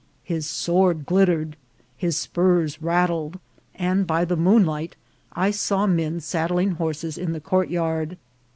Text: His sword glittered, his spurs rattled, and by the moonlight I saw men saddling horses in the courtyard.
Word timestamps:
His 0.23 0.47
sword 0.47 1.05
glittered, 1.05 1.55
his 1.95 2.17
spurs 2.17 2.81
rattled, 2.81 3.39
and 3.75 4.07
by 4.07 4.25
the 4.25 4.35
moonlight 4.35 4.95
I 5.33 5.51
saw 5.51 5.85
men 5.85 6.21
saddling 6.21 6.71
horses 6.71 7.19
in 7.19 7.33
the 7.33 7.39
courtyard. 7.39 8.17